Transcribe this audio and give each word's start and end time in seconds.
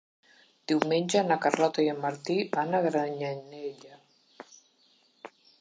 Diumenge 0.71 1.21
na 1.27 1.37
Carlota 1.43 1.85
i 1.85 1.91
en 1.93 2.01
Martí 2.07 2.39
van 2.57 2.73
a 2.73 2.81
Granyanella. 2.89 4.03